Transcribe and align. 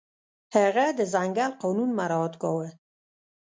هغه 0.55 0.85
د 0.97 0.99
ځنګل 1.13 1.51
قانون 1.61 1.89
مراعت 1.99 2.33
کاوه. 2.41 2.67